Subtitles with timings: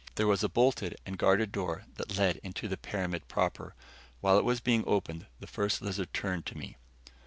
[0.15, 3.75] There was a bolted and guarded door that led into the pyramid proper.
[4.19, 6.75] While it was being opened, the First Lizard turned to me.